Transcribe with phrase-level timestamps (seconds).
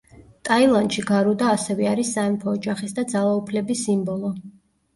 [0.47, 4.37] ტაილანდში გარუდა ასევე არის სამეფო ოჯახის და ძალაუფლების სიმბოლო.